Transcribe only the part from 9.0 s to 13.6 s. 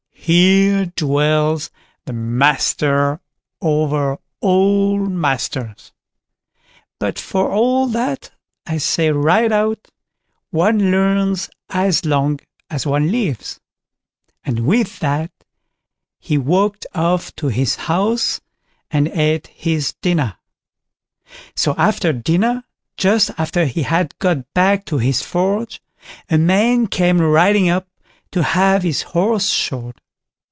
right out, one learns as long as one lives";